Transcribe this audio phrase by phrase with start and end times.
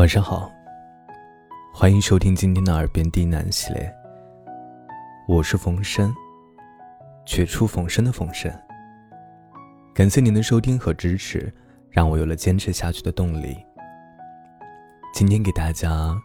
[0.00, 0.50] 晚上好，
[1.74, 3.94] 欢迎收听今天的耳边低喃系列。
[5.28, 6.10] 我是冯生，
[7.26, 8.50] 绝处逢生的冯生。
[9.92, 11.52] 感谢您的收听和支持，
[11.90, 13.54] 让我有了坚持下去的动力。
[15.12, 16.18] 今天给大家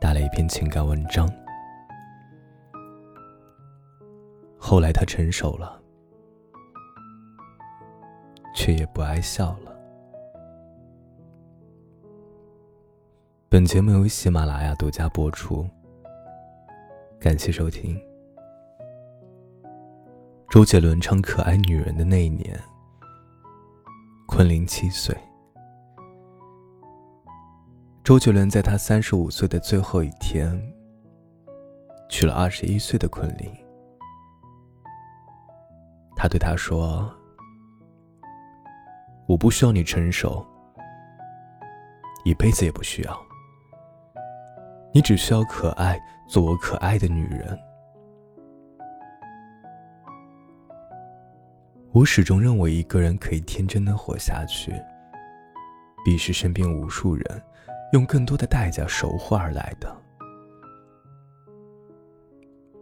[0.00, 1.32] 带来一篇情感文章。
[4.58, 5.80] 后来他成熟了，
[8.52, 9.75] 却也不爱笑了。
[13.48, 15.64] 本节目由喜马拉雅独家播出，
[17.20, 17.96] 感谢收听。
[20.50, 22.60] 周杰伦唱《可爱女人》的那一年，
[24.26, 25.16] 昆凌七岁。
[28.02, 30.60] 周杰伦在他三十五岁的最后一天，
[32.08, 33.48] 娶了二十一岁的昆凌。
[36.16, 37.08] 他对她说
[39.28, 40.44] ：“我不需要你成熟，
[42.24, 43.16] 一辈子也不需要。”
[44.96, 47.58] 你只需要可爱，做我可爱的女人。
[51.92, 54.72] 我始终认为，一个人可以天真的活下去，
[56.02, 57.42] 必是身边无数人
[57.92, 59.94] 用更多的代价守护而来的。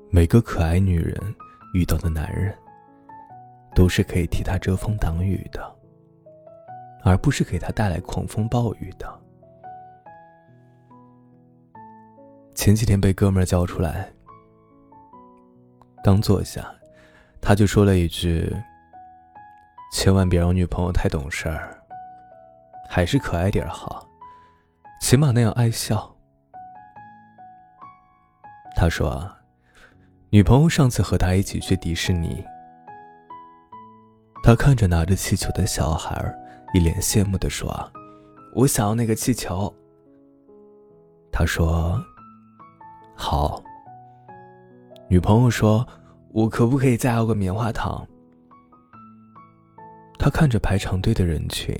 [0.09, 1.21] 每个可爱女人
[1.75, 2.57] 遇到的男人，
[3.75, 5.77] 都是可以替她遮风挡雨的，
[7.03, 9.24] 而不是给她带来狂风暴雨的。
[12.65, 14.11] 前几天被哥们叫出来，
[16.03, 16.65] 刚坐下，
[17.39, 18.51] 他就说了一句
[19.93, 21.79] ：“千万别让女朋友太懂事儿，
[22.89, 24.09] 还是可爱点好，
[24.99, 26.11] 起码那样爱笑。”
[28.75, 29.31] 他说
[30.33, 32.43] ：“女朋友上次和他一起去迪士尼，
[34.43, 36.35] 他看着拿着气球的小孩，
[36.73, 37.93] 一脸羡慕的说
[38.57, 39.71] ：‘我想要那个气球。’
[41.31, 42.03] 他说。”
[43.15, 43.63] 好。
[45.09, 45.87] 女朋友说
[46.33, 48.07] ：“我可不可以再要个棉花糖？”
[50.19, 51.77] 他看着排长队的人群，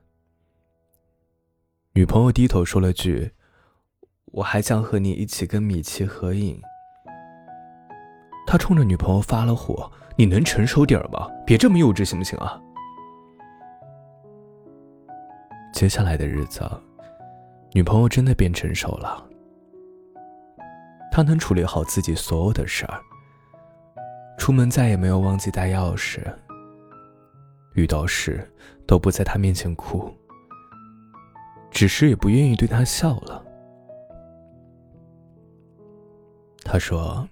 [1.94, 3.32] 女朋友低头说了句
[4.32, 6.60] ：“我还想和你一起跟米奇合影。”
[8.46, 11.28] 他冲着女朋友发了火：“你能成熟点吗？
[11.46, 12.60] 别这么幼稚，行不行啊？”
[15.78, 16.68] 接下来的日子，
[17.70, 19.24] 女朋友真的变成熟了。
[21.08, 23.00] 她能处理好自己所有的事儿，
[24.36, 26.20] 出门再也没有忘记带钥匙，
[27.74, 28.44] 遇到事
[28.88, 30.12] 都不在他面前哭，
[31.70, 33.40] 只是也不愿意对他笑了。
[36.64, 37.24] 他说：“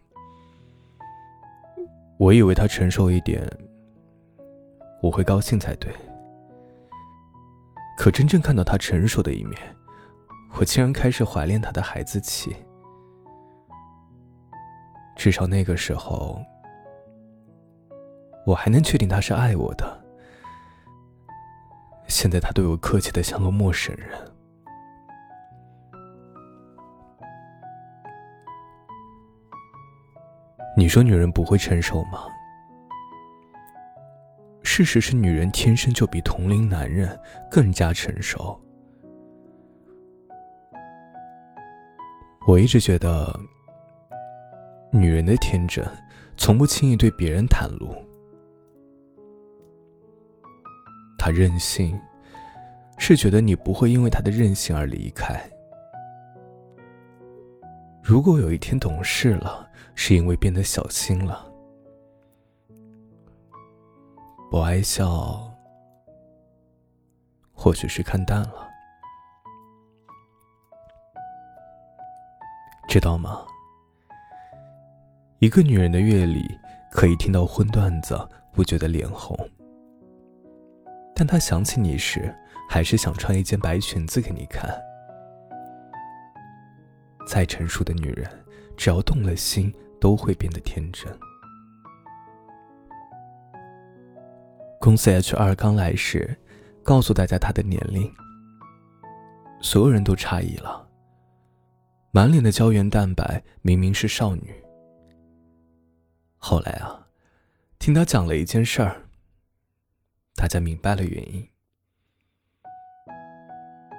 [2.17, 3.45] 我以为他成熟一点，
[5.03, 5.93] 我会高兴才对。”
[7.97, 9.59] 可真正看到他成熟的一面，
[10.59, 12.55] 我竟然开始怀念他的孩子气。
[15.17, 16.41] 至少那个时候，
[18.45, 20.05] 我还能确定他是爱我的。
[22.07, 24.09] 现在他对我客气的像个陌生人。
[30.77, 32.27] 你说女人不会成熟吗？
[34.77, 37.19] 事实是，女人天生就比同龄男人
[37.51, 38.61] 更加成熟。
[42.47, 43.35] 我一直觉得，
[44.93, 45.83] 女人的天真，
[46.37, 47.89] 从不轻易对别人袒露。
[51.17, 51.99] 她任性，
[52.99, 55.41] 是觉得你不会因为她的任性而离开。
[58.03, 61.51] 如果有一天懂事了，是因为变得小心了。
[64.49, 65.53] 不爱笑，
[67.53, 68.69] 或许是看淡了，
[72.89, 73.45] 知道吗？
[75.41, 76.47] 一个女人的阅历
[76.93, 78.17] 可以听到荤段子
[78.53, 79.37] 不觉得脸红，
[81.15, 82.33] 但她想起你时，
[82.71, 84.71] 还是想穿一件白裙子给你看。
[87.27, 88.31] 再成熟的女人，
[88.77, 91.13] 只要动了心，都会变得天真。
[94.87, 96.39] 公司 H 二刚来时，
[96.85, 98.09] 告诉大家他的年龄，
[99.61, 100.89] 所有人都诧异了。
[102.13, 104.55] 满脸的胶原蛋白，明明是少女。
[106.37, 107.05] 后来啊，
[107.81, 109.03] 听他讲了一件事儿，
[110.37, 111.45] 大家明白了原因。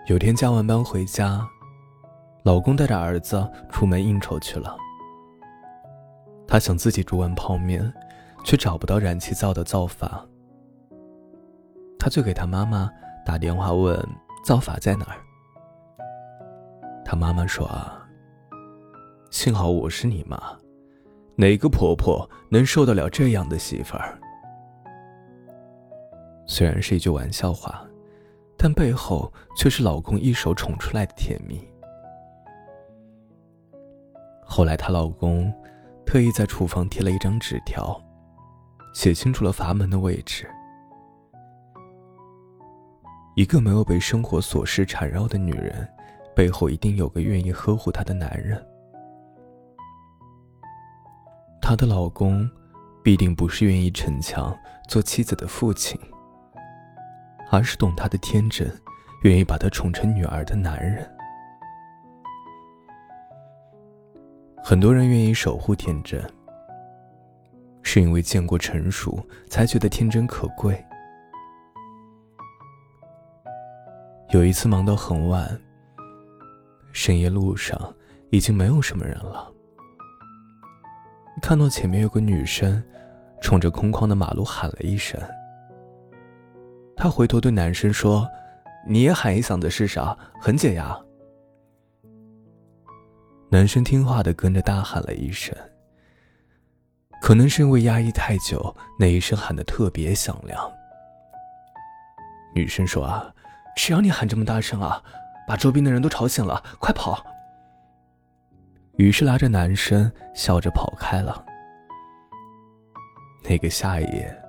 [0.08, 1.46] 有天加完班回家，
[2.44, 4.78] 老公带着儿子出门应酬去了。
[6.48, 7.94] 她想自己煮碗泡面，
[8.46, 10.26] 却找不到燃气灶的灶法。
[12.00, 12.90] 他就给他妈妈
[13.26, 13.98] 打电话问
[14.44, 15.18] 灶法在哪儿。
[17.04, 18.06] 他妈妈说：“啊，
[19.32, 20.38] 幸好我是你妈，
[21.36, 24.20] 哪个婆婆能受得了这样的媳妇儿？”
[26.46, 27.86] 虽然是一句玩笑话，
[28.58, 31.68] 但背后却是老公一手宠出来的甜蜜。
[34.46, 35.54] 后来，她老公
[36.06, 38.02] 特意在厨房贴了一张纸条，
[38.94, 40.50] 写清楚了阀门的位置。
[43.38, 45.88] 一个没有被生活琐事缠绕的女人，
[46.36, 48.60] 背后一定有个愿意呵护她的男人。
[51.62, 52.50] 她的老公，
[53.04, 54.58] 必定不是愿意逞强
[54.90, 56.02] 做妻子的父亲，
[57.52, 58.68] 而是懂她的天真，
[59.22, 61.08] 愿意把她宠成女儿的男人。
[64.64, 66.20] 很多人愿意守护天真，
[67.84, 70.84] 是因为见过成熟，才觉得天真可贵。
[74.32, 75.58] 有一次忙到很晚，
[76.92, 77.80] 深夜路上
[78.30, 79.50] 已经没有什么人了。
[81.42, 82.84] 看到前面有个女生，
[83.42, 85.18] 冲着空旷的马路喊了一声。
[86.94, 88.28] 他回头对男生说
[88.86, 90.18] ：“你也喊一嗓子是啥？
[90.42, 91.00] 很解压。”
[93.50, 95.56] 男生听话的跟着大喊了一声。
[97.22, 100.70] 可能是因为压抑太久，那一声喊的特别响亮。
[102.54, 103.34] 女生说：“啊。”
[103.78, 105.02] 谁让你喊这么大声啊！
[105.48, 107.26] 把周边的人都吵醒了，快跑！
[108.98, 111.46] 于是拉着男生笑着跑开了。
[113.44, 114.44] 那个夏夜，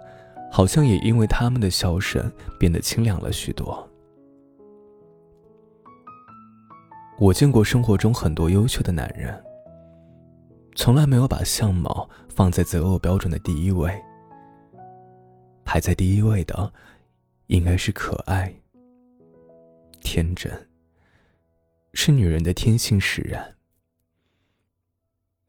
[0.50, 3.88] 好像也因为他们的笑声变得清凉了许多。
[7.18, 9.40] 我见过生活中很多优秀的男人，
[10.74, 13.92] 从来没有把相貌放在择偶标准的第一位，
[15.64, 16.72] 排在第一位的，
[17.48, 18.52] 应该是可爱。
[20.00, 20.68] 天真，
[21.92, 23.54] 是女人的天性使然。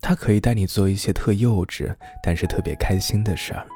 [0.02, 3.68] 她可以带你做一些特幼稚，但是特别开心的事儿。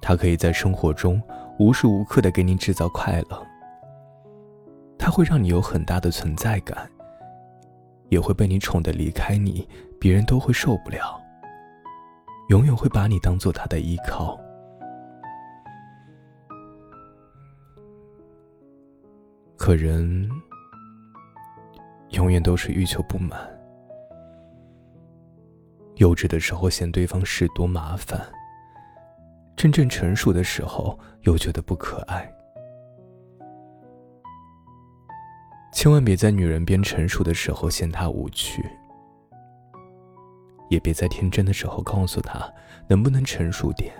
[0.00, 1.22] 她可以在生活中
[1.58, 3.46] 无时无刻的给你制造快乐。
[4.98, 6.90] 她会让你有很大的存在感，
[8.08, 9.68] 也会被你宠得离开你，
[10.00, 11.20] 别人都会受不了。
[12.48, 14.38] 永远会把你当做他的依靠。
[19.64, 20.28] 可人
[22.10, 23.38] 永远都是欲求不满，
[25.98, 28.20] 幼稚的时候嫌对方事多麻烦，
[29.54, 32.28] 真正成熟的时候又觉得不可爱。
[35.72, 38.68] 千万别在女人变成熟的时候嫌她无趣，
[40.70, 42.52] 也别在天真的时候告诉她
[42.88, 43.94] 能不能成熟点。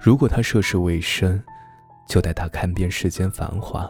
[0.00, 1.44] 如果她涉世未深。
[2.08, 3.88] 就带他看遍世间繁华。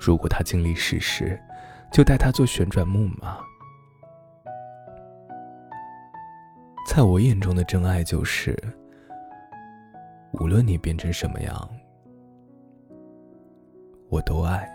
[0.00, 1.40] 如果他经历世事，
[1.92, 3.38] 就带他坐旋转木马。
[6.86, 8.56] 在我眼中的真爱就是，
[10.32, 11.68] 无论你变成什么样，
[14.08, 14.72] 我都爱。